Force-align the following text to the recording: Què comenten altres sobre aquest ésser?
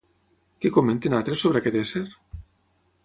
Què 0.63 0.71
comenten 0.77 1.15
altres 1.17 1.43
sobre 1.45 1.61
aquest 1.63 1.79
ésser? 1.83 2.03